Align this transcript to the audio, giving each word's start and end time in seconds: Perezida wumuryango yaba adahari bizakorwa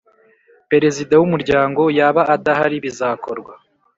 Perezida 0.71 1.13
wumuryango 1.21 1.81
yaba 1.97 2.21
adahari 2.35 2.77
bizakorwa 2.85 3.53